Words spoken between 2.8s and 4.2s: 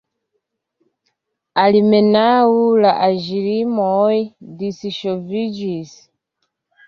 la aĝlimoj